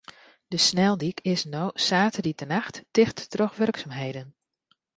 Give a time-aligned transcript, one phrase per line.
[0.47, 4.27] De sneldyk is no saterdeitenacht ticht troch wurksumheden.